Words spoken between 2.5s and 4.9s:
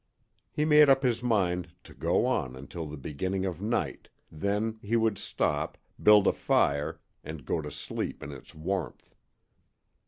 until the beginning of night, then